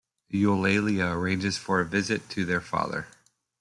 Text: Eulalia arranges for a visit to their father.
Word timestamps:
Eulalia 0.31 1.11
arranges 1.15 1.59
for 1.59 1.79
a 1.79 1.85
visit 1.85 2.27
to 2.27 2.43
their 2.43 2.59
father. 2.59 3.05